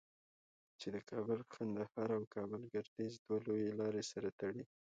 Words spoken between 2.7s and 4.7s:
گردیز دوه لویې لارې سره تړي.